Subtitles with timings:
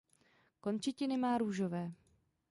[0.61, 1.91] Končetiny má růžové.